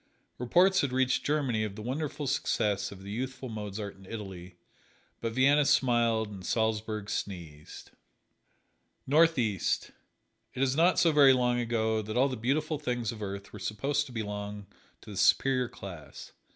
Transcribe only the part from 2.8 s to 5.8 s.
of the youthful Mozart in Italy, but Vienna